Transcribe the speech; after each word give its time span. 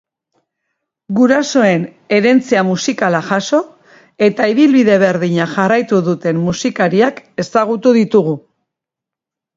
Gurasoen 1.17 1.83
herentzia 2.15 2.63
musikala 2.69 3.21
jaso 3.27 3.59
eta 4.29 4.49
ibilbide 4.55 4.95
berdina 5.07 5.47
jarraitu 5.55 6.01
duten 6.11 6.43
musikariak 6.47 7.21
ezagutu 7.45 7.93
ditugu. 8.03 8.35